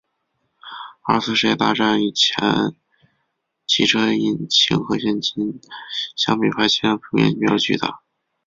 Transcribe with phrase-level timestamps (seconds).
[1.03, 2.75] 二次世界大战以前的
[3.67, 5.61] 汽车引擎和现今
[6.15, 8.01] 相比排气量普遍比较巨大。